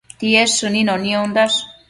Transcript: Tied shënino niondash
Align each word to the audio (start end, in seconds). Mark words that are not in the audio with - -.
Tied 0.21 0.49
shënino 0.53 0.97
niondash 1.05 1.61